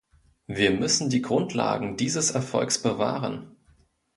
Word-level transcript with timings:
Wir 0.47 0.71
müssen 0.71 1.11
die 1.11 1.21
Grundlagen 1.21 1.95
dieses 1.95 2.31
Erfolgs 2.31 2.81
bewahren. 2.81 3.55